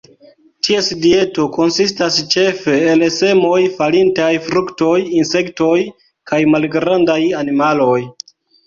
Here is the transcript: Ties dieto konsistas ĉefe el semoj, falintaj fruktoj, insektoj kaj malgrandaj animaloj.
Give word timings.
Ties 0.67 0.87
dieto 1.03 1.45
konsistas 1.57 2.17
ĉefe 2.37 2.75
el 2.95 3.05
semoj, 3.19 3.61
falintaj 3.77 4.33
fruktoj, 4.49 4.97
insektoj 5.23 5.79
kaj 6.33 6.45
malgrandaj 6.57 7.23
animaloj. 7.45 7.99